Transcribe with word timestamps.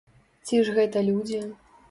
Ці 0.49 0.61
ж 0.69 0.73
гэта 0.79 1.05
людзі? 1.11 1.45